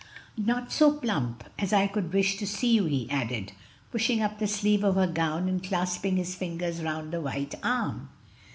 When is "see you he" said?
2.47-3.07